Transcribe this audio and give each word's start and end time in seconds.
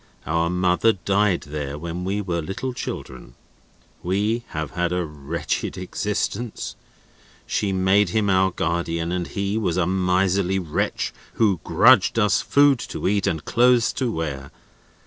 Our 0.25 0.49
mother 0.49 0.93
died 0.93 1.41
there, 1.41 1.77
when 1.77 2.03
we 2.03 2.21
were 2.21 2.41
little 2.41 2.73
children. 2.73 3.35
We 4.01 4.41
have 4.47 4.71
had 4.71 4.91
a 4.91 5.05
wretched 5.05 5.77
existence. 5.77 6.75
She 7.45 7.71
made 7.71 8.09
him 8.09 8.27
our 8.27 8.49
guardian, 8.49 9.11
and 9.11 9.27
he 9.27 9.59
was 9.59 9.77
a 9.77 9.85
miserly 9.85 10.57
wretch 10.57 11.13
who 11.33 11.59
grudged 11.63 12.17
us 12.17 12.41
food 12.41 12.79
to 12.79 13.07
eat, 13.07 13.27
and 13.27 13.45
clothes 13.45 13.93
to 13.93 14.11
wear. 14.11 14.49